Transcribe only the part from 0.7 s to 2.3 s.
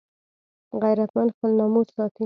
غیرتمند خپل ناموس ساتي